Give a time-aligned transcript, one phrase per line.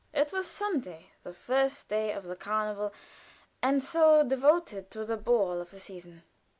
[0.15, 2.91] It was Sunday, the first day of the carnival,
[3.61, 6.23] and that devoted to the ball of the season.